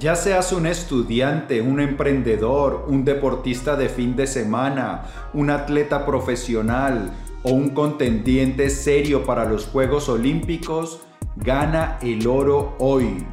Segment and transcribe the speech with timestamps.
[0.00, 5.02] Ya seas un estudiante, un emprendedor, un deportista de fin de semana,
[5.34, 7.12] un atleta profesional
[7.42, 11.02] o un contendiente serio para los Juegos Olímpicos,
[11.36, 13.26] gana el oro hoy.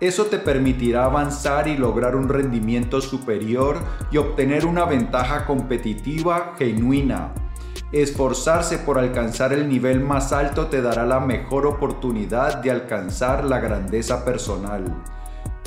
[0.00, 3.76] Eso te permitirá avanzar y lograr un rendimiento superior
[4.10, 7.34] y obtener una ventaja competitiva genuina.
[7.92, 13.60] Esforzarse por alcanzar el nivel más alto te dará la mejor oportunidad de alcanzar la
[13.60, 14.86] grandeza personal.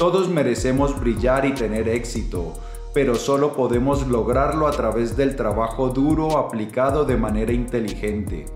[0.01, 2.55] Todos merecemos brillar y tener éxito,
[2.91, 8.47] pero solo podemos lograrlo a través del trabajo duro aplicado de manera inteligente.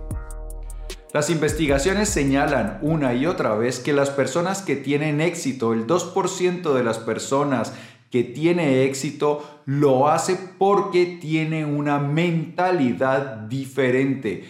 [1.14, 6.74] Las investigaciones señalan una y otra vez que las personas que tienen éxito, el 2%
[6.74, 7.74] de las personas
[8.10, 14.46] que tiene éxito, lo hace porque tiene una mentalidad diferente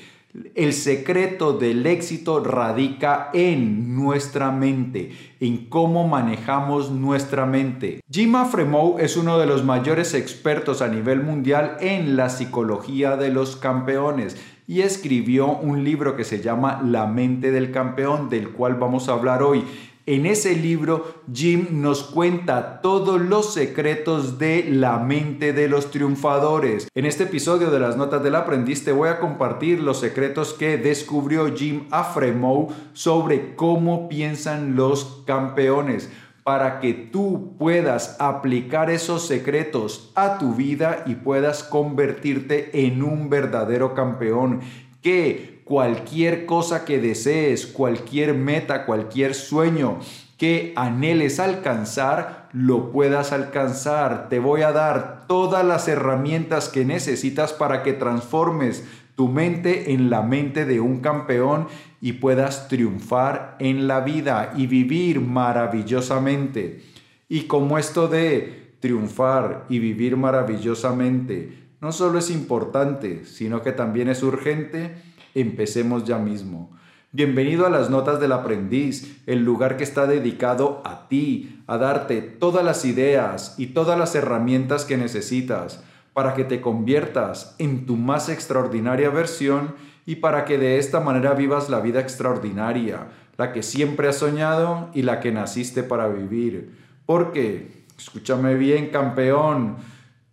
[0.56, 8.02] el secreto del éxito radica en nuestra mente, en cómo manejamos nuestra mente.
[8.12, 13.30] Jim Afremow es uno de los mayores expertos a nivel mundial en la psicología de
[13.30, 18.76] los campeones y escribió un libro que se llama La mente del campeón, del cual
[18.76, 19.64] vamos a hablar hoy.
[20.08, 26.88] En ese libro, Jim nos cuenta todos los secretos de la mente de los triunfadores.
[26.94, 30.78] En este episodio de las Notas del Aprendiz te voy a compartir los secretos que
[30.78, 36.12] descubrió Jim Afremow sobre cómo piensan los campeones
[36.44, 43.32] para que tú puedas aplicar esos secretos a tu vida y puedas convertirte en un
[43.32, 44.62] verdadero campeón
[45.02, 50.00] que cualquier cosa que desees, cualquier meta, cualquier sueño
[50.38, 54.30] que anheles alcanzar, lo puedas alcanzar.
[54.30, 58.84] Te voy a dar todas las herramientas que necesitas para que transformes
[59.16, 61.68] tu mente en la mente de un campeón
[62.02, 66.84] y puedas triunfar en la vida y vivir maravillosamente.
[67.28, 74.10] Y como esto de triunfar y vivir maravillosamente no solo es importante, sino que también
[74.10, 74.96] es urgente,
[75.36, 76.72] Empecemos ya mismo.
[77.12, 82.22] Bienvenido a las Notas del Aprendiz, el lugar que está dedicado a ti, a darte
[82.22, 87.98] todas las ideas y todas las herramientas que necesitas para que te conviertas en tu
[87.98, 89.76] más extraordinaria versión
[90.06, 93.08] y para que de esta manera vivas la vida extraordinaria,
[93.38, 96.78] la que siempre has soñado y la que naciste para vivir.
[97.06, 99.76] Porque, escúchame bien, campeón,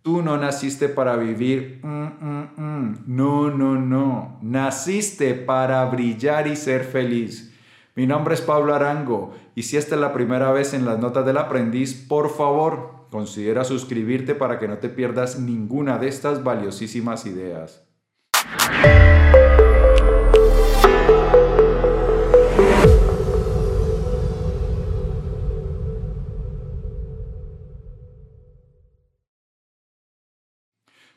[0.03, 1.79] Tú no naciste para vivir.
[1.81, 3.03] Mm, mm, mm.
[3.07, 4.37] No, no, no.
[4.41, 7.55] Naciste para brillar y ser feliz.
[7.95, 11.25] Mi nombre es Pablo Arango y si esta es la primera vez en las notas
[11.25, 17.25] del aprendiz, por favor, considera suscribirte para que no te pierdas ninguna de estas valiosísimas
[17.25, 17.87] ideas.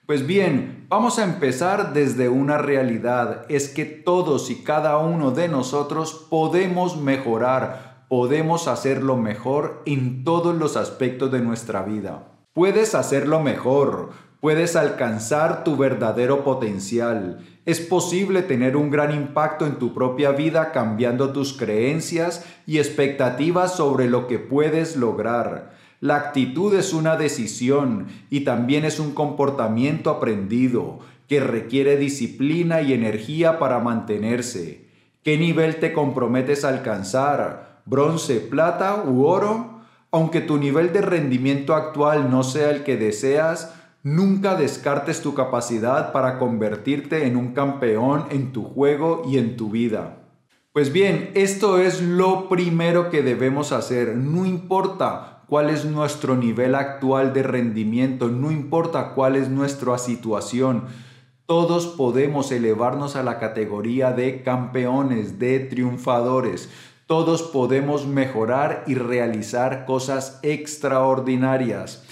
[0.07, 5.49] Pues bien, vamos a empezar desde una realidad, es que todos y cada uno de
[5.49, 12.29] nosotros podemos mejorar, podemos hacerlo mejor en todos los aspectos de nuestra vida.
[12.53, 17.45] Puedes hacerlo mejor, puedes alcanzar tu verdadero potencial.
[17.65, 23.75] Es posible tener un gran impacto en tu propia vida cambiando tus creencias y expectativas
[23.75, 25.76] sobre lo que puedes lograr.
[26.01, 32.93] La actitud es una decisión y también es un comportamiento aprendido que requiere disciplina y
[32.93, 34.87] energía para mantenerse.
[35.23, 37.81] ¿Qué nivel te comprometes a alcanzar?
[37.87, 39.81] ¿Bronce, plata u oro?
[40.11, 46.13] Aunque tu nivel de rendimiento actual no sea el que deseas, nunca descartes tu capacidad
[46.13, 50.19] para convertirte en un campeón en tu juego y en tu vida.
[50.73, 54.15] Pues bien, esto es lo primero que debemos hacer.
[54.15, 60.85] No importa cuál es nuestro nivel actual de rendimiento, no importa cuál es nuestra situación.
[61.47, 66.69] Todos podemos elevarnos a la categoría de campeones, de triunfadores.
[67.07, 72.05] Todos podemos mejorar y realizar cosas extraordinarias.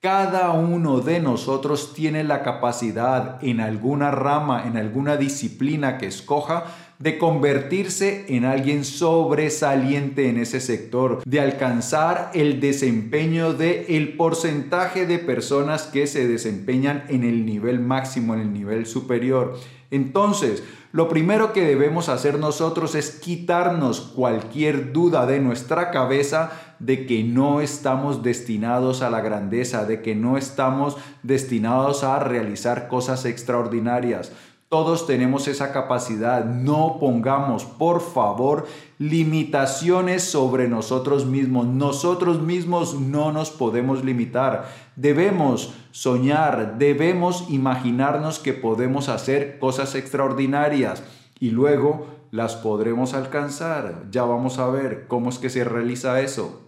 [0.00, 6.64] Cada uno de nosotros tiene la capacidad en alguna rama, en alguna disciplina que escoja,
[7.02, 15.04] de convertirse en alguien sobresaliente en ese sector, de alcanzar el desempeño de el porcentaje
[15.04, 19.58] de personas que se desempeñan en el nivel máximo, en el nivel superior.
[19.90, 20.62] Entonces,
[20.92, 27.24] lo primero que debemos hacer nosotros es quitarnos cualquier duda de nuestra cabeza de que
[27.24, 34.32] no estamos destinados a la grandeza, de que no estamos destinados a realizar cosas extraordinarias.
[34.72, 36.46] Todos tenemos esa capacidad.
[36.46, 38.66] No pongamos, por favor,
[38.98, 41.66] limitaciones sobre nosotros mismos.
[41.66, 44.72] Nosotros mismos no nos podemos limitar.
[44.96, 51.02] Debemos soñar, debemos imaginarnos que podemos hacer cosas extraordinarias
[51.38, 54.04] y luego las podremos alcanzar.
[54.10, 56.62] Ya vamos a ver cómo es que se realiza eso.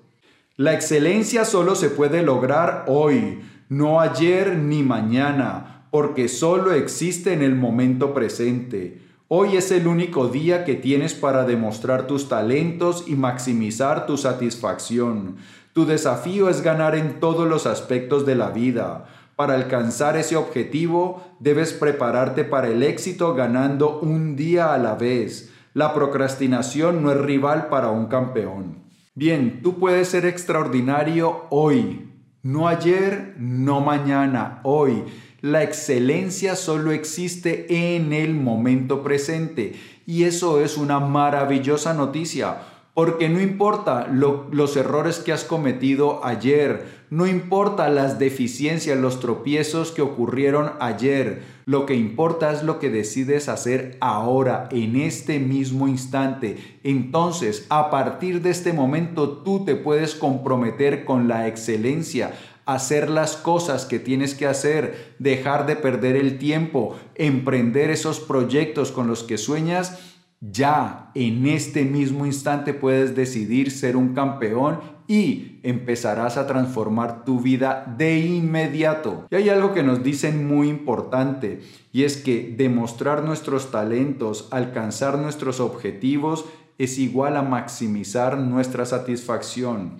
[0.58, 3.40] La excelencia solo se puede lograr hoy,
[3.70, 9.00] no ayer ni mañana porque solo existe en el momento presente.
[9.28, 15.36] Hoy es el único día que tienes para demostrar tus talentos y maximizar tu satisfacción.
[15.72, 19.04] Tu desafío es ganar en todos los aspectos de la vida.
[19.36, 25.52] Para alcanzar ese objetivo, debes prepararte para el éxito ganando un día a la vez.
[25.74, 28.82] La procrastinación no es rival para un campeón.
[29.14, 32.10] Bien, tú puedes ser extraordinario hoy,
[32.42, 35.04] no ayer, no mañana, hoy.
[35.44, 39.74] La excelencia solo existe en el momento presente
[40.06, 42.62] y eso es una maravillosa noticia
[42.94, 49.90] porque no importa los errores que has cometido ayer, no importa las deficiencias, los tropiezos
[49.90, 55.88] que ocurrieron ayer, lo que importa es lo que decides hacer ahora, en este mismo
[55.88, 56.56] instante.
[56.84, 62.32] Entonces, a partir de este momento, tú te puedes comprometer con la excelencia
[62.66, 68.92] hacer las cosas que tienes que hacer, dejar de perder el tiempo, emprender esos proyectos
[68.92, 69.98] con los que sueñas,
[70.40, 77.40] ya en este mismo instante puedes decidir ser un campeón y empezarás a transformar tu
[77.40, 79.26] vida de inmediato.
[79.30, 81.60] Y hay algo que nos dicen muy importante
[81.92, 86.44] y es que demostrar nuestros talentos, alcanzar nuestros objetivos
[86.76, 89.98] es igual a maximizar nuestra satisfacción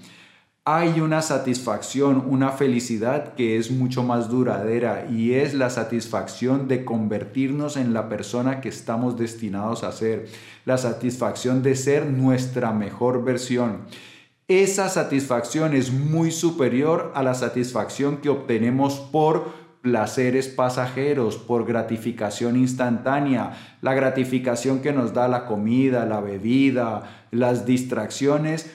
[0.67, 6.87] hay una satisfacción, una felicidad que es mucho más duradera y es la satisfacción de
[6.87, 10.27] convertirnos en la persona que estamos destinados a ser,
[10.65, 13.81] la satisfacción de ser nuestra mejor versión.
[14.49, 19.53] Esa satisfacción es muy superior a la satisfacción que obtenemos por
[19.83, 23.53] placeres pasajeros, por gratificación instantánea,
[23.83, 28.71] la gratificación que nos da la comida, la bebida, las distracciones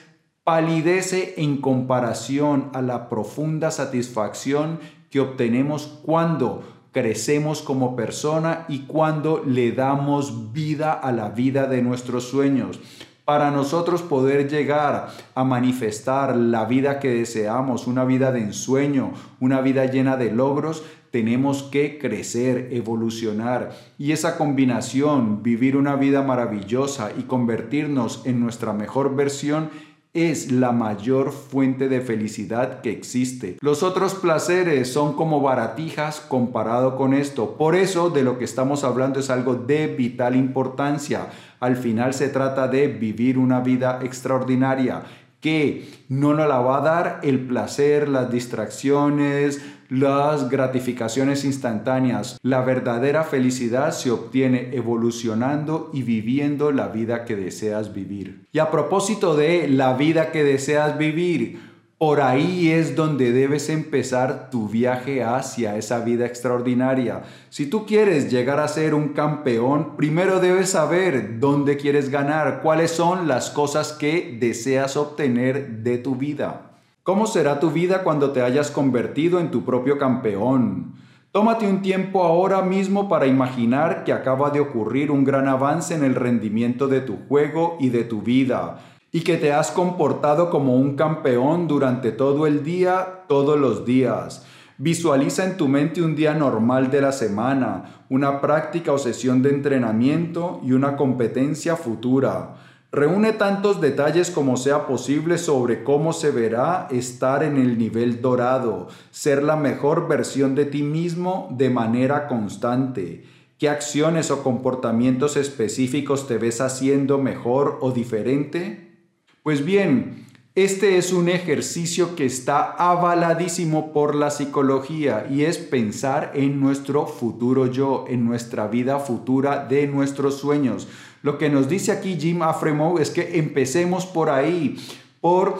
[0.50, 9.44] palidece en comparación a la profunda satisfacción que obtenemos cuando crecemos como persona y cuando
[9.46, 12.80] le damos vida a la vida de nuestros sueños.
[13.24, 19.60] Para nosotros poder llegar a manifestar la vida que deseamos, una vida de ensueño, una
[19.60, 20.82] vida llena de logros,
[21.12, 23.70] tenemos que crecer, evolucionar.
[23.98, 29.70] Y esa combinación, vivir una vida maravillosa y convertirnos en nuestra mejor versión,
[30.12, 33.56] es la mayor fuente de felicidad que existe.
[33.60, 37.56] Los otros placeres son como baratijas comparado con esto.
[37.56, 41.28] Por eso de lo que estamos hablando es algo de vital importancia.
[41.60, 45.02] Al final se trata de vivir una vida extraordinaria
[45.40, 52.38] que no nos la va a dar el placer, las distracciones, las gratificaciones instantáneas.
[52.42, 58.46] La verdadera felicidad se obtiene evolucionando y viviendo la vida que deseas vivir.
[58.52, 64.48] Y a propósito de la vida que deseas vivir, por ahí es donde debes empezar
[64.48, 67.24] tu viaje hacia esa vida extraordinaria.
[67.50, 72.92] Si tú quieres llegar a ser un campeón, primero debes saber dónde quieres ganar, cuáles
[72.92, 76.69] son las cosas que deseas obtener de tu vida.
[77.02, 80.96] ¿Cómo será tu vida cuando te hayas convertido en tu propio campeón?
[81.32, 86.04] Tómate un tiempo ahora mismo para imaginar que acaba de ocurrir un gran avance en
[86.04, 88.80] el rendimiento de tu juego y de tu vida,
[89.12, 94.44] y que te has comportado como un campeón durante todo el día, todos los días.
[94.76, 99.50] Visualiza en tu mente un día normal de la semana, una práctica o sesión de
[99.50, 102.56] entrenamiento y una competencia futura.
[102.92, 108.88] Reúne tantos detalles como sea posible sobre cómo se verá estar en el nivel dorado,
[109.12, 113.22] ser la mejor versión de ti mismo de manera constante.
[113.58, 118.96] ¿Qué acciones o comportamientos específicos te ves haciendo mejor o diferente?
[119.44, 120.26] Pues bien,
[120.64, 127.06] este es un ejercicio que está avaladísimo por la psicología y es pensar en nuestro
[127.06, 130.88] futuro yo, en nuestra vida futura de nuestros sueños.
[131.22, 134.76] Lo que nos dice aquí Jim Afremow es que empecemos por ahí,
[135.20, 135.58] por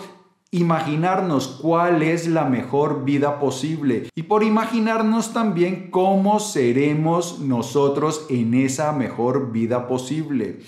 [0.51, 8.55] imaginarnos cuál es la mejor vida posible y por imaginarnos también cómo seremos nosotros en
[8.55, 10.61] esa mejor vida posible.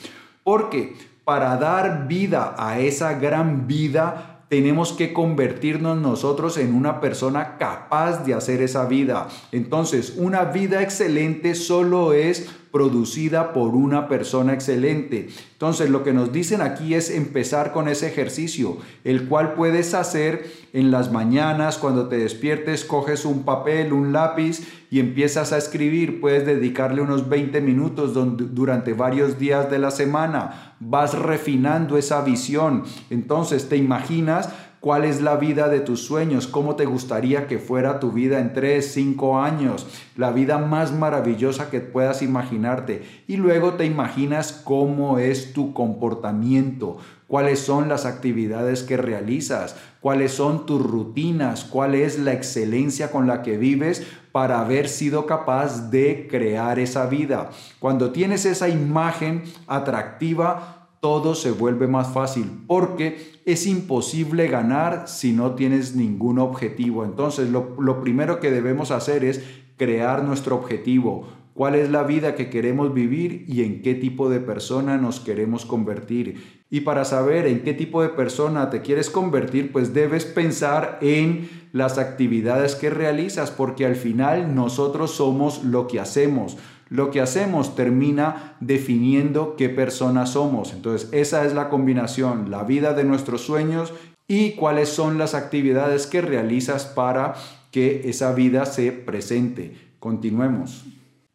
[0.44, 0.94] Porque
[1.24, 8.24] para dar vida a esa gran vida, tenemos que convertirnos nosotros en una persona capaz
[8.24, 9.28] de hacer esa vida.
[9.50, 15.28] Entonces, una vida excelente solo es producida por una persona excelente.
[15.52, 20.50] Entonces lo que nos dicen aquí es empezar con ese ejercicio, el cual puedes hacer
[20.72, 26.20] en las mañanas cuando te despiertes, coges un papel, un lápiz y empiezas a escribir.
[26.20, 28.14] Puedes dedicarle unos 20 minutos
[28.54, 30.74] durante varios días de la semana.
[30.80, 32.84] Vas refinando esa visión.
[33.10, 34.48] Entonces te imaginas
[34.82, 36.48] ¿Cuál es la vida de tus sueños?
[36.48, 39.86] ¿Cómo te gustaría que fuera tu vida en 3, 5 años?
[40.16, 43.04] La vida más maravillosa que puedas imaginarte.
[43.28, 46.96] Y luego te imaginas cómo es tu comportamiento,
[47.28, 53.28] cuáles son las actividades que realizas, cuáles son tus rutinas, cuál es la excelencia con
[53.28, 57.50] la que vives para haber sido capaz de crear esa vida.
[57.78, 65.32] Cuando tienes esa imagen atractiva, todo se vuelve más fácil porque es imposible ganar si
[65.32, 67.04] no tienes ningún objetivo.
[67.04, 69.42] Entonces lo, primero que debemos hacer es
[69.76, 74.38] crear nuestro objetivo, cuál es la vida que queremos vivir y en qué tipo de
[74.38, 76.62] persona nos queremos convertir.
[76.70, 81.50] Y para saber en qué tipo de persona te quieres convertir, pues debes pensar en
[81.72, 86.58] las actividades que realizas, porque al final nosotros somos lo que hacemos
[86.92, 90.74] lo que hacemos termina definiendo qué persona somos.
[90.74, 93.94] Entonces, esa es la combinación, la vida de nuestros sueños
[94.28, 97.34] y cuáles son las actividades que realizas para
[97.70, 99.74] que esa vida se presente.
[100.00, 100.84] Continuemos.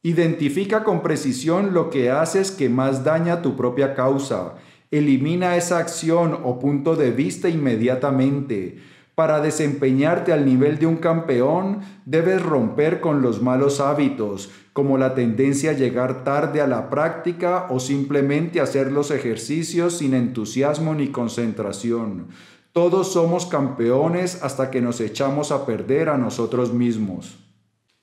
[0.03, 4.53] Identifica con precisión lo que haces que más daña tu propia causa.
[4.91, 8.77] Elimina esa acción o punto de vista inmediatamente.
[9.17, 15.15] Para desempeñarte al nivel de un campeón, debes romper con los malos hábitos, como la
[15.15, 21.07] tendencia a llegar tarde a la práctica o simplemente hacer los ejercicios sin entusiasmo ni
[21.07, 22.27] concentración.
[22.73, 27.39] Todos somos campeones hasta que nos echamos a perder a nosotros mismos.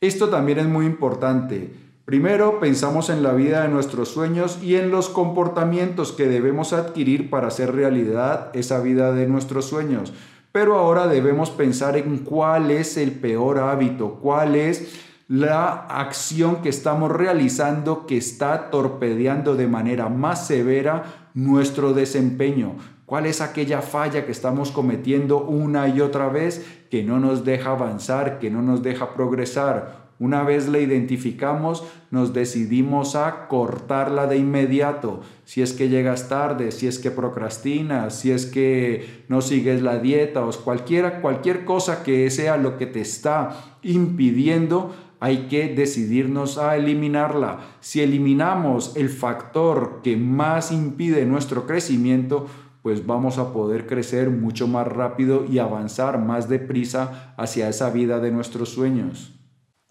[0.00, 1.72] Esto también es muy importante.
[2.04, 7.30] Primero pensamos en la vida de nuestros sueños y en los comportamientos que debemos adquirir
[7.30, 10.12] para hacer realidad esa vida de nuestros sueños.
[10.54, 16.68] Pero ahora debemos pensar en cuál es el peor hábito, cuál es la acción que
[16.68, 22.76] estamos realizando que está torpedeando de manera más severa nuestro desempeño.
[23.04, 27.72] ¿Cuál es aquella falla que estamos cometiendo una y otra vez que no nos deja
[27.72, 30.03] avanzar, que no nos deja progresar?
[30.18, 35.20] Una vez la identificamos, nos decidimos a cortarla de inmediato.
[35.44, 39.98] Si es que llegas tarde, si es que procrastinas, si es que no sigues la
[39.98, 46.58] dieta o cualquiera, cualquier cosa que sea lo que te está impidiendo, hay que decidirnos
[46.58, 47.60] a eliminarla.
[47.80, 52.46] Si eliminamos el factor que más impide nuestro crecimiento,
[52.82, 58.20] pues vamos a poder crecer mucho más rápido y avanzar más deprisa hacia esa vida
[58.20, 59.33] de nuestros sueños.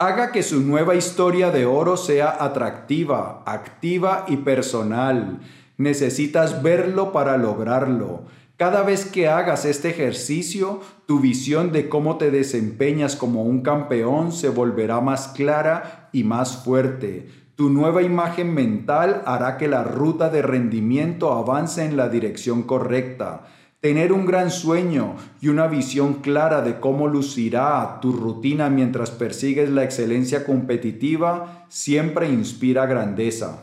[0.05, 5.39] Haga que su nueva historia de oro sea atractiva, activa y personal.
[5.77, 8.23] Necesitas verlo para lograrlo.
[8.57, 14.33] Cada vez que hagas este ejercicio, tu visión de cómo te desempeñas como un campeón
[14.33, 17.29] se volverá más clara y más fuerte.
[17.55, 23.43] Tu nueva imagen mental hará que la ruta de rendimiento avance en la dirección correcta.
[23.83, 29.69] Tener un gran sueño y una visión clara de cómo lucirá tu rutina mientras persigues
[29.69, 33.59] la excelencia competitiva siempre inspira grandeza.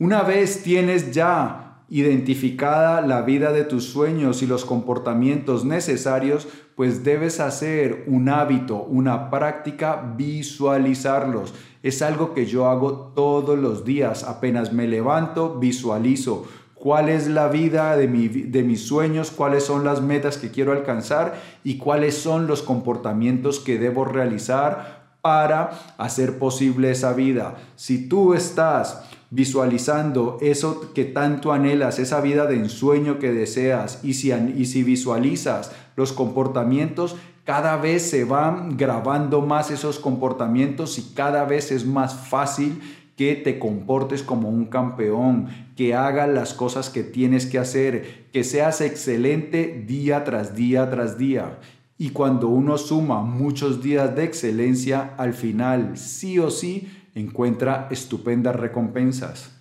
[0.00, 7.04] Una vez tienes ya identificada la vida de tus sueños y los comportamientos necesarios, pues
[7.04, 11.54] debes hacer un hábito, una práctica, visualizarlos.
[11.84, 14.24] Es algo que yo hago todos los días.
[14.24, 16.48] Apenas me levanto, visualizo
[16.82, 21.40] cuál es la vida de, de, mis sueños, cuáles son las metas que quiero alcanzar
[21.62, 27.54] y cuáles son los comportamientos que debo realizar para hacer posible esa vida.
[27.76, 34.14] Si tú estás visualizando eso que tanto anhelas, esa vida de ensueño que deseas, y
[34.14, 41.14] si, y si visualizas los comportamientos, cada vez se van grabando más esos comportamientos y
[41.14, 42.80] cada vez es más fácil
[43.16, 48.44] que te comportes como un campeón, que hagas las cosas que tienes que hacer, que
[48.44, 51.58] seas excelente día tras día tras día.
[51.98, 58.56] Y cuando uno suma muchos días de excelencia, al final sí o sí encuentra estupendas
[58.56, 59.52] recompensas.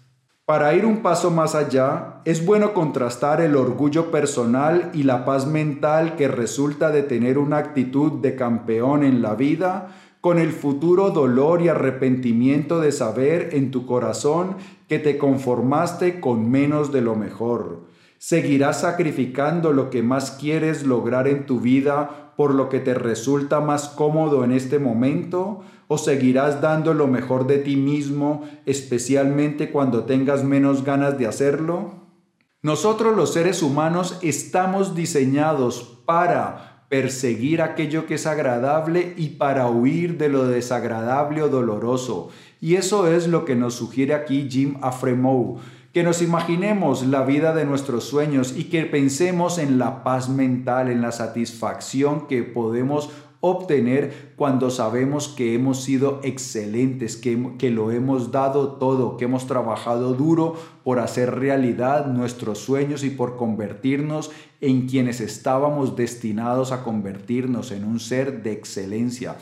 [0.45, 5.45] Para ir un paso más allá, es bueno contrastar el orgullo personal y la paz
[5.47, 11.09] mental que resulta de tener una actitud de campeón en la vida con el futuro
[11.09, 14.55] dolor y arrepentimiento de saber en tu corazón
[14.87, 17.81] que te conformaste con menos de lo mejor.
[18.17, 23.59] Seguirás sacrificando lo que más quieres lograr en tu vida por lo que te resulta
[23.59, 25.63] más cómodo en este momento
[25.93, 31.95] ¿O seguirás dando lo mejor de ti mismo, especialmente cuando tengas menos ganas de hacerlo?
[32.61, 40.17] Nosotros los seres humanos estamos diseñados para perseguir aquello que es agradable y para huir
[40.17, 42.31] de lo desagradable o doloroso.
[42.59, 45.59] Y eso es lo que nos sugiere aquí Jim Afremou
[45.93, 50.89] que nos imaginemos la vida de nuestros sueños y que pensemos en la paz mental,
[50.89, 53.09] en la satisfacción que podemos
[53.41, 59.47] obtener cuando sabemos que hemos sido excelentes, que, que, lo hemos dado todo, que hemos
[59.47, 64.31] trabajado duro por hacer realidad nuestros sueños y por convertirnos
[64.61, 69.35] en quienes estábamos destinados a convertirnos en un ser de excelencia.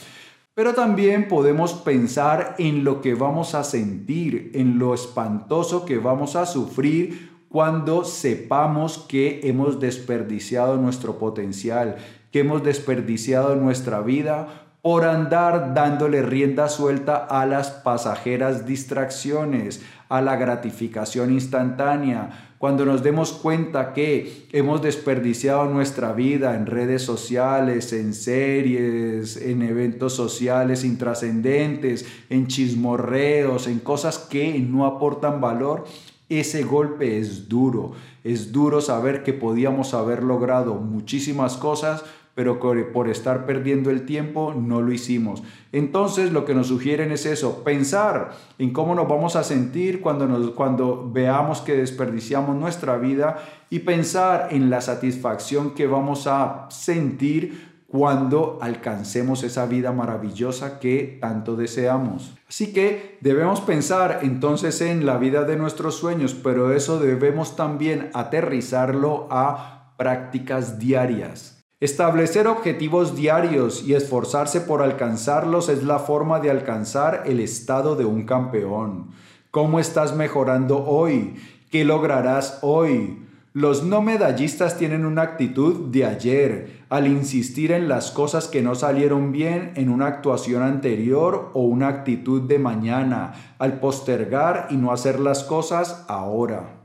[0.53, 6.36] Pero también podemos pensar en lo que vamos a sentir, en lo espantoso que vamos
[6.36, 11.98] a sufrir cuando sepamos que hemos desperdiciado nuestro potencial,
[12.31, 20.21] que hemos desperdiciado nuestra vida por andar dándole rienda suelta a las pasajeras distracciones, a
[20.21, 27.93] la gratificación instantánea, cuando nos demos cuenta que hemos desperdiciado nuestra vida en redes sociales,
[27.93, 35.86] en series, en eventos sociales intrascendentes, en chismorreos, en cosas que no aportan valor,
[36.27, 37.93] ese golpe es duro.
[38.25, 42.03] Es duro saber que podíamos haber logrado muchísimas cosas
[42.39, 45.43] pero por estar perdiendo el tiempo no lo hicimos.
[45.74, 50.25] Entonces lo que nos sugieren es eso, pensar en cómo nos vamos a sentir cuando,
[50.25, 56.67] nos, cuando veamos que desperdiciamos nuestra vida y pensar en la satisfacción que vamos a
[56.69, 62.38] sentir cuando alcancemos esa vida maravillosa que tanto deseamos.
[62.48, 68.12] Así que debemos pensar entonces en la vida de nuestros sueños, pero eso debemos también
[68.13, 71.59] aterrizarlo a prácticas diarias.
[71.81, 78.03] Establecer objetivos diarios y esforzarse por alcanzarlos es la forma de alcanzar el estado de
[78.03, 79.12] un campeón.
[79.50, 81.36] ¿Cómo estás mejorando hoy?
[81.71, 83.19] ¿Qué lograrás hoy?
[83.53, 88.75] Los no medallistas tienen una actitud de ayer, al insistir en las cosas que no
[88.75, 94.92] salieron bien en una actuación anterior o una actitud de mañana, al postergar y no
[94.92, 96.78] hacer las cosas ahora.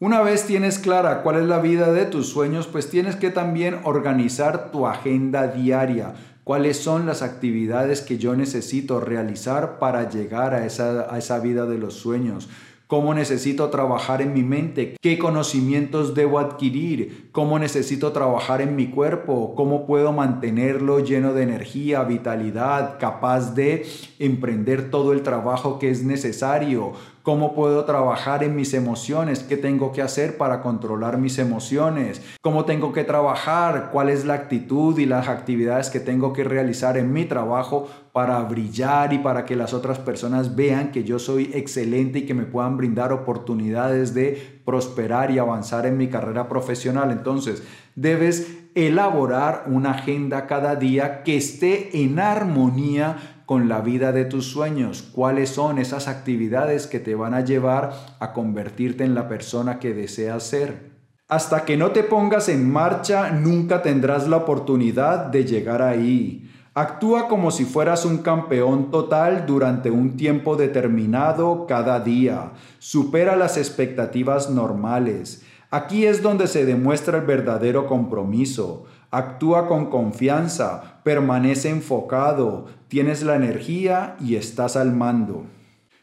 [0.00, 3.80] Una vez tienes clara cuál es la vida de tus sueños, pues tienes que también
[3.82, 6.14] organizar tu agenda diaria.
[6.44, 11.66] ¿Cuáles son las actividades que yo necesito realizar para llegar a esa, a esa vida
[11.66, 12.48] de los sueños?
[12.88, 18.86] cómo necesito trabajar en mi mente, qué conocimientos debo adquirir, cómo necesito trabajar en mi
[18.86, 23.86] cuerpo, cómo puedo mantenerlo lleno de energía, vitalidad, capaz de
[24.18, 26.94] emprender todo el trabajo que es necesario,
[27.28, 32.64] cómo puedo trabajar en mis emociones, qué tengo que hacer para controlar mis emociones, cómo
[32.64, 37.12] tengo que trabajar, cuál es la actitud y las actividades que tengo que realizar en
[37.12, 42.20] mi trabajo para brillar y para que las otras personas vean que yo soy excelente
[42.20, 47.10] y que me puedan brindar oportunidades de prosperar y avanzar en mi carrera profesional.
[47.10, 47.62] Entonces,
[47.94, 54.44] debes elaborar una agenda cada día que esté en armonía con la vida de tus
[54.44, 59.78] sueños, cuáles son esas actividades que te van a llevar a convertirte en la persona
[59.78, 60.90] que deseas ser.
[61.28, 66.50] Hasta que no te pongas en marcha, nunca tendrás la oportunidad de llegar ahí.
[66.74, 72.52] Actúa como si fueras un campeón total durante un tiempo determinado cada día.
[72.78, 75.42] Supera las expectativas normales.
[75.70, 78.84] Aquí es donde se demuestra el verdadero compromiso.
[79.10, 85.46] Actúa con confianza, permanece enfocado, tienes la energía y estás al mando.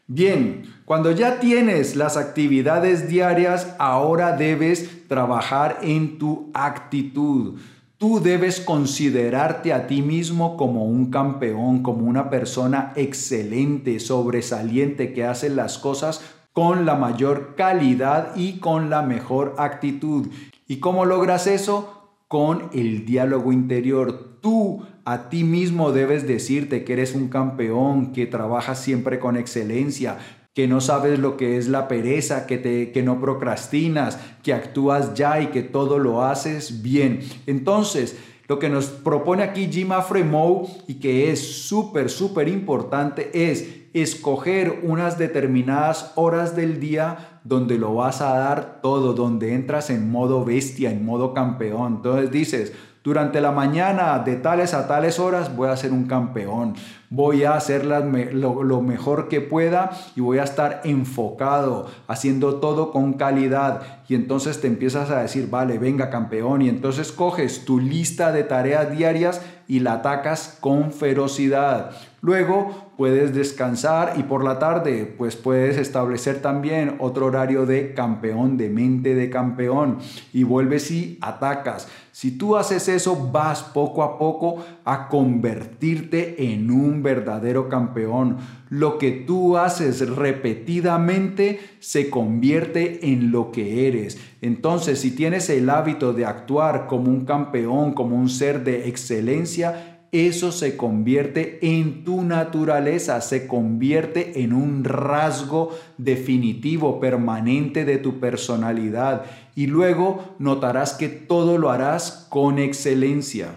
[0.08, 7.60] Bien, cuando ya tienes las actividades diarias, ahora debes trabajar en tu actitud.
[7.98, 15.24] Tú debes considerarte a ti mismo como un campeón, como una persona excelente, sobresaliente, que
[15.24, 16.20] hace las cosas
[16.52, 20.26] con la mayor calidad y con la mejor actitud.
[20.66, 21.96] ¿Y cómo logras eso?
[22.28, 24.38] con el diálogo interior.
[24.40, 30.18] Tú a ti mismo debes decirte que eres un campeón, que trabajas siempre con excelencia,
[30.52, 35.14] que no sabes lo que es la pereza, que, te, que no procrastinas, que actúas
[35.14, 37.20] ya y que todo lo haces bien.
[37.46, 38.16] Entonces,
[38.48, 44.80] lo que nos propone aquí Jim Afremou y que es súper, súper importante es escoger
[44.82, 50.44] unas determinadas horas del día donde lo vas a dar todo, donde entras en modo
[50.44, 51.96] bestia, en modo campeón.
[51.96, 52.72] Entonces dices,
[53.06, 56.74] durante la mañana de tales a tales horas voy a ser un campeón,
[57.08, 62.90] voy a hacer lo, lo, mejor que pueda y voy a estar enfocado, haciendo todo
[62.90, 63.82] con calidad.
[64.08, 66.62] Y entonces te empiezas a decir, vale, venga campeón.
[66.62, 71.92] Y entonces coges tu lista de tareas diarias y la atacas con ferocidad.
[72.22, 78.56] Luego puedes descansar y por la tarde pues puedes establecer también otro horario de campeón,
[78.56, 79.98] de mente de campeón
[80.32, 81.88] y vuelves y atacas.
[82.16, 88.38] Si tú haces eso, vas poco a poco a convertirte en un verdadero campeón.
[88.70, 94.18] Lo que tú haces repetidamente se convierte en lo que eres.
[94.40, 99.95] Entonces, si tienes el hábito de actuar como un campeón, como un ser de excelencia,
[100.12, 108.20] eso se convierte en tu naturaleza, se convierte en un rasgo definitivo, permanente de tu
[108.20, 109.24] personalidad.
[109.54, 113.56] Y luego notarás que todo lo harás con excelencia.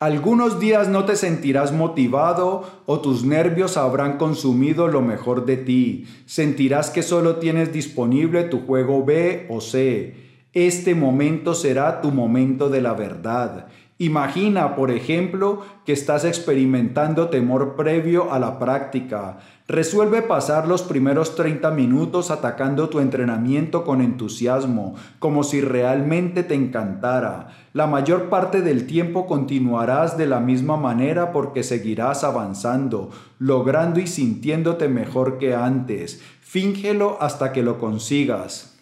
[0.00, 6.06] Algunos días no te sentirás motivado o tus nervios habrán consumido lo mejor de ti.
[6.26, 10.14] Sentirás que solo tienes disponible tu juego B o C.
[10.52, 13.68] Este momento será tu momento de la verdad.
[13.98, 19.38] Imagina, por ejemplo, que estás experimentando temor previo a la práctica.
[19.68, 26.54] Resuelve pasar los primeros 30 minutos atacando tu entrenamiento con entusiasmo, como si realmente te
[26.54, 27.50] encantara.
[27.72, 34.08] La mayor parte del tiempo continuarás de la misma manera porque seguirás avanzando, logrando y
[34.08, 36.20] sintiéndote mejor que antes.
[36.40, 38.73] Fíngelo hasta que lo consigas.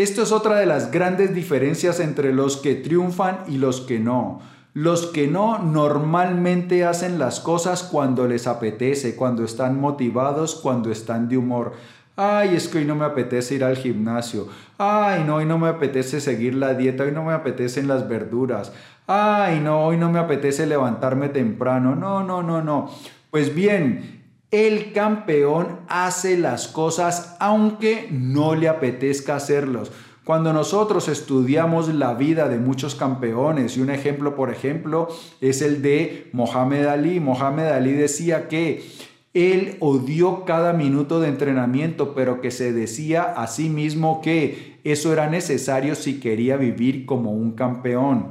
[0.00, 4.40] Esto es otra de las grandes diferencias entre los que triunfan y los que no.
[4.72, 11.28] Los que no normalmente hacen las cosas cuando les apetece, cuando están motivados, cuando están
[11.28, 11.72] de humor.
[12.16, 14.48] Ay, es que hoy no me apetece ir al gimnasio.
[14.78, 18.72] Ay, no, hoy no me apetece seguir la dieta, hoy no me apetecen las verduras.
[19.06, 21.94] Ay, no, hoy no me apetece levantarme temprano.
[21.94, 22.90] No, no, no, no.
[23.30, 24.19] Pues bien,
[24.50, 29.92] el campeón hace las cosas aunque no le apetezca hacerlos.
[30.24, 35.08] Cuando nosotros estudiamos la vida de muchos campeones, y un ejemplo, por ejemplo,
[35.40, 37.20] es el de Mohamed Ali.
[37.20, 38.84] Mohamed Ali decía que
[39.32, 45.12] él odió cada minuto de entrenamiento, pero que se decía a sí mismo que eso
[45.12, 48.30] era necesario si quería vivir como un campeón.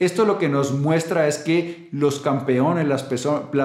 [0.00, 3.04] Esto lo que nos muestra es que los campeones, las,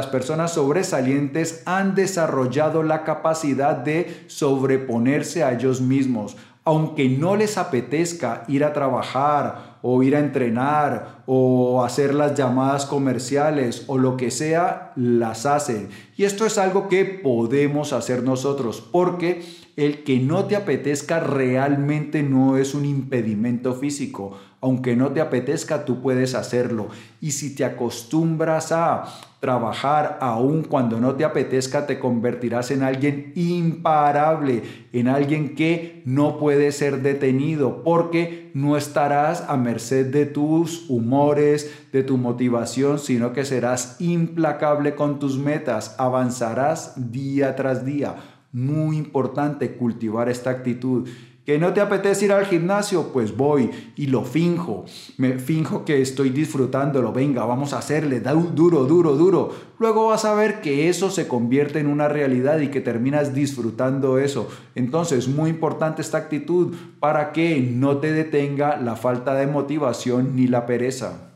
[0.08, 6.38] personas sobresalientes han desarrollado la capacidad de sobreponerse a ellos mismos.
[6.66, 12.86] Aunque no les apetezca ir a trabajar o ir a entrenar o hacer las llamadas
[12.86, 15.90] comerciales o lo que sea, las hacen.
[16.16, 19.42] Y esto es algo que podemos hacer nosotros porque
[19.78, 24.38] el que no te apetezca realmente no es un impedimento físico.
[24.62, 26.90] Aunque no te apetezca, tú puedes hacerlo.
[27.22, 29.06] Y si te acostumbras a
[29.40, 36.38] trabajar aún cuando no te apetezca, te convertirás en alguien imparable, en alguien que no
[36.38, 43.32] puede ser detenido, porque no estarás a merced de tus humores, de tu motivación, sino
[43.32, 48.18] que serás implacable con tus metas, avanzarás día tras día
[48.52, 51.08] muy importante cultivar esta actitud.
[51.50, 53.12] ¿Que no te apetece ir al gimnasio?
[53.12, 54.86] Pues voy y lo finjo.
[55.18, 57.12] Me finjo que estoy disfrutándolo.
[57.12, 58.20] Venga, vamos a hacerle.
[58.20, 59.50] Da duro, duro, duro.
[59.80, 64.20] Luego vas a ver que eso se convierte en una realidad y que terminas disfrutando
[64.20, 64.48] eso.
[64.76, 70.46] Entonces, muy importante esta actitud para que no te detenga la falta de motivación ni
[70.46, 71.29] la pereza.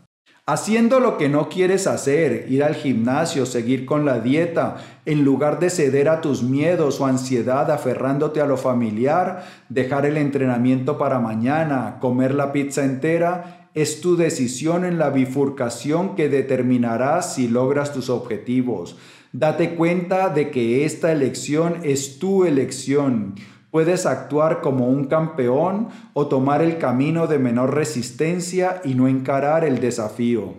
[0.46, 4.76] Haciendo lo que no quieres hacer, ir al gimnasio, seguir con la dieta,
[5.06, 10.18] en lugar de ceder a tus miedos o ansiedad aferrándote a lo familiar, dejar el
[10.18, 17.22] entrenamiento para mañana, comer la pizza entera, es tu decisión en la bifurcación que determinará
[17.22, 18.98] si logras tus objetivos.
[19.32, 23.36] Date cuenta de que esta elección es tu elección.
[23.74, 29.66] Puedes actuar como un campeón o tomar el camino de menor resistencia y no encarar
[29.66, 30.54] el desafío.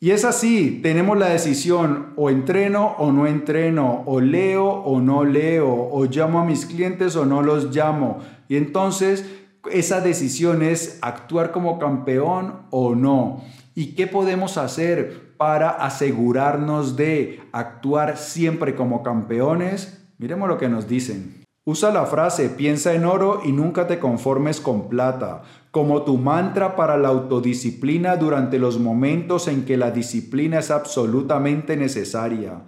[0.00, 5.24] Y es así, tenemos la decisión o entreno o no entreno, o leo o no
[5.24, 8.18] leo, o llamo a mis clientes o no los llamo.
[8.50, 9.24] Y entonces
[9.72, 13.44] esa decisión es actuar como campeón o no.
[13.74, 20.06] ¿Y qué podemos hacer para asegurarnos de actuar siempre como campeones?
[20.18, 21.47] Miremos lo que nos dicen.
[21.70, 26.76] Usa la frase piensa en oro y nunca te conformes con plata, como tu mantra
[26.76, 32.62] para la autodisciplina durante los momentos en que la disciplina es absolutamente necesaria.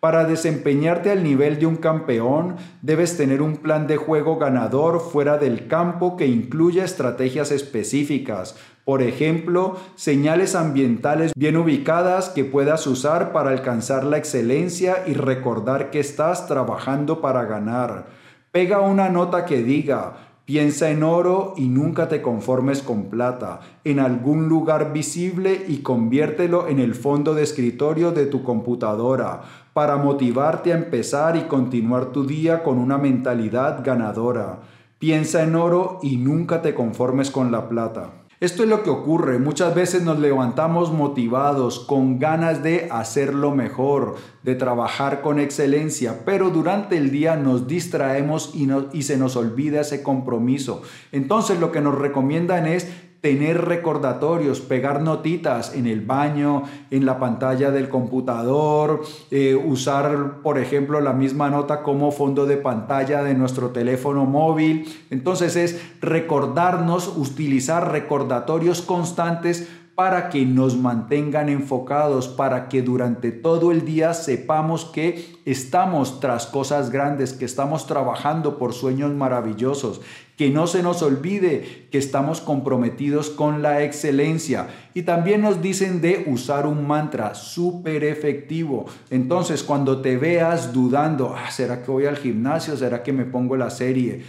[0.00, 5.36] Para desempeñarte al nivel de un campeón, debes tener un plan de juego ganador fuera
[5.36, 13.32] del campo que incluya estrategias específicas, por ejemplo, señales ambientales bien ubicadas que puedas usar
[13.32, 18.15] para alcanzar la excelencia y recordar que estás trabajando para ganar.
[18.56, 20.16] Pega una nota que diga,
[20.46, 26.66] Piensa en oro y nunca te conformes con plata, en algún lugar visible y conviértelo
[26.66, 29.42] en el fondo de escritorio de tu computadora,
[29.74, 34.60] para motivarte a empezar y continuar tu día con una mentalidad ganadora.
[34.98, 38.25] Piensa en oro y nunca te conformes con la plata.
[38.38, 39.38] Esto es lo que ocurre.
[39.38, 46.50] Muchas veces nos levantamos motivados, con ganas de hacerlo mejor, de trabajar con excelencia, pero
[46.50, 50.82] durante el día nos distraemos y, y se nos olvida ese compromiso.
[51.12, 52.88] Entonces lo que nos recomiendan es
[53.26, 56.62] tener recordatorios, pegar notitas en el baño,
[56.92, 62.56] en la pantalla del computador, eh, usar, por ejemplo, la misma nota como fondo de
[62.56, 64.86] pantalla de nuestro teléfono móvil.
[65.10, 73.72] Entonces es recordarnos, utilizar recordatorios constantes para que nos mantengan enfocados, para que durante todo
[73.72, 80.02] el día sepamos que estamos tras cosas grandes, que estamos trabajando por sueños maravillosos,
[80.36, 84.68] que no se nos olvide que estamos comprometidos con la excelencia.
[84.92, 88.84] Y también nos dicen de usar un mantra súper efectivo.
[89.08, 92.76] Entonces, cuando te veas dudando, ah, ¿será que voy al gimnasio?
[92.76, 94.22] ¿Será que me pongo la serie?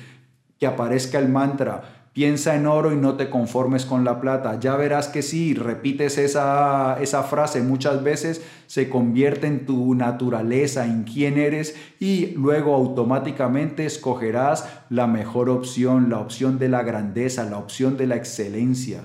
[0.58, 4.60] Que aparezca el mantra Piensa en oro y no te conformes con la plata.
[4.60, 10.88] Ya verás que si repites esa, esa frase muchas veces, se convierte en tu naturaleza,
[10.88, 17.44] en quién eres y luego automáticamente escogerás la mejor opción, la opción de la grandeza,
[17.44, 19.02] la opción de la excelencia.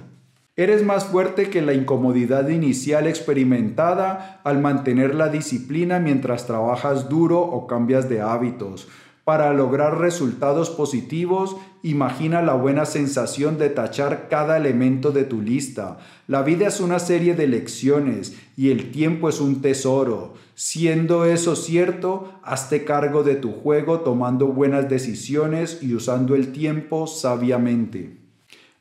[0.57, 7.41] Eres más fuerte que la incomodidad inicial experimentada al mantener la disciplina mientras trabajas duro
[7.41, 8.89] o cambias de hábitos.
[9.25, 15.99] Para lograr resultados positivos, imagina la buena sensación de tachar cada elemento de tu lista.
[16.27, 20.35] La vida es una serie de lecciones y el tiempo es un tesoro.
[20.57, 27.07] Siendo eso cierto, hazte cargo de tu juego tomando buenas decisiones y usando el tiempo
[27.07, 28.17] sabiamente.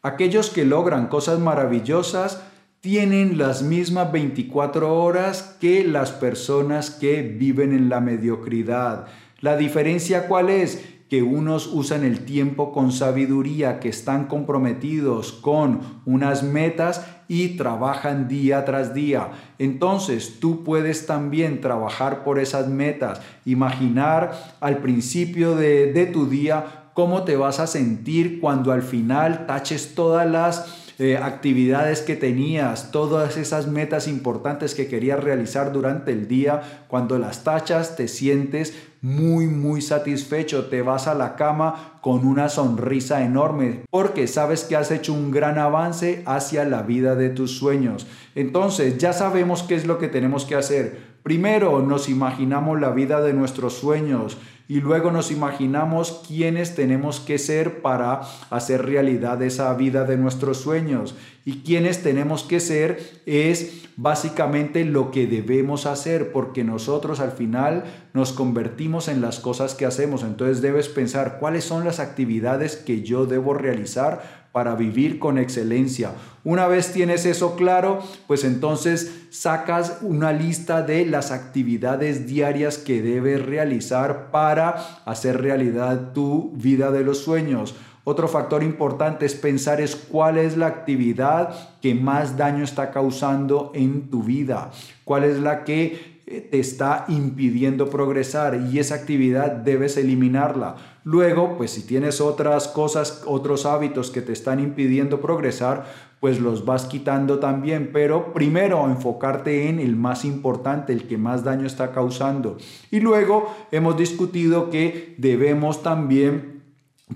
[0.01, 2.41] Aquellos que logran cosas maravillosas
[2.81, 9.05] tienen las mismas 24 horas que las personas que viven en la mediocridad.
[9.41, 10.87] La diferencia cuál es?
[11.09, 18.27] Que unos usan el tiempo con sabiduría, que están comprometidos con unas metas y trabajan
[18.27, 19.31] día tras día.
[19.57, 26.91] Entonces tú puedes también trabajar por esas metas, imaginar al principio de, de tu día
[26.93, 30.90] cómo te vas a sentir cuando al final taches todas las
[31.21, 37.43] actividades que tenías, todas esas metas importantes que querías realizar durante el día, cuando las
[37.43, 43.81] tachas te sientes muy, muy satisfecho, te vas a la cama con una sonrisa enorme,
[43.89, 48.05] porque sabes que has hecho un gran avance hacia la vida de tus sueños.
[48.35, 51.11] Entonces, ya sabemos qué es lo que tenemos que hacer.
[51.23, 54.37] Primero nos imaginamos la vida de nuestros sueños
[54.71, 60.61] y luego nos imaginamos quiénes tenemos que ser para hacer realidad esa vida de nuestros
[60.61, 61.13] sueños.
[61.43, 67.83] Y quiénes tenemos que ser es básicamente lo que debemos hacer, porque nosotros al final
[68.13, 70.23] nos convertimos en las cosas que hacemos.
[70.23, 76.11] Entonces debes pensar cuáles son las actividades que yo debo realizar para vivir con excelencia.
[76.43, 83.01] Una vez tienes eso claro, pues entonces sacas una lista de las actividades diarias que
[83.01, 87.75] debes realizar para hacer realidad tu vida de los sueños.
[88.03, 93.71] Otro factor importante es pensar es cuál es la actividad que más daño está causando
[93.75, 94.71] en tu vida,
[95.03, 100.77] cuál es la que eh, te está impidiendo progresar y esa actividad debes eliminarla.
[101.03, 105.85] Luego, pues si tienes otras cosas, otros hábitos que te están impidiendo progresar,
[106.21, 111.43] pues los vas quitando también, pero primero enfocarte en el más importante, el que más
[111.43, 112.57] daño está causando.
[112.91, 116.61] Y luego hemos discutido que debemos también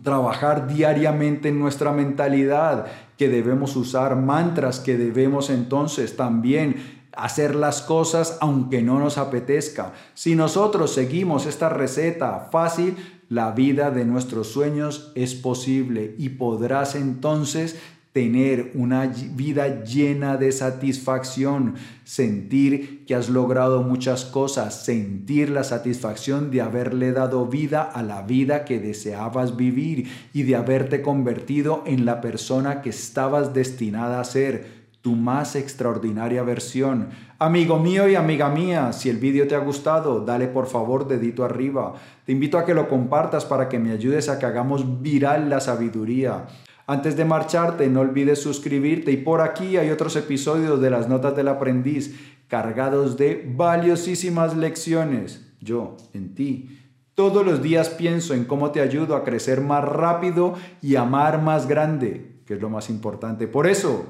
[0.02, 7.84] trabajar diariamente en nuestra mentalidad, que debemos usar mantras, que debemos entonces también hacer las
[7.84, 9.94] cosas aunque no nos apetezca.
[10.16, 12.98] Si nosotros seguimos esta receta fácil,
[13.30, 17.80] la vida de nuestros sueños es posible y podrás entonces
[18.16, 21.76] tener una vida llena de satisfacción,
[22.06, 28.22] sentir que has logrado muchas cosas, sentir la satisfacción de haberle dado vida a la
[28.22, 34.24] vida que deseabas vivir y de haberte convertido en la persona que estabas destinada a
[34.24, 37.10] ser tu más extraordinaria versión.
[37.38, 41.44] Amigo mío y amiga mía, si el vídeo te ha gustado, dale por favor dedito
[41.44, 41.96] arriba.
[42.26, 45.60] Te invito a que lo compartas para que me ayudes a que hagamos viral la
[45.60, 46.46] sabiduría.
[46.88, 51.36] Antes de marcharte, no olvides suscribirte y por aquí hay otros episodios de las Notas
[51.36, 52.16] del Aprendiz
[52.48, 55.52] cargados de valiosísimas lecciones.
[55.60, 56.80] Yo en ti
[57.16, 61.66] Todos los días pienso en cómo te ayudo a crecer más rápido y amar más
[61.66, 63.48] grande, que es lo más importante.
[63.48, 64.06] Por eso,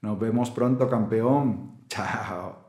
[0.00, 1.72] nos vemos pronto, campeón.
[1.88, 2.63] Chao.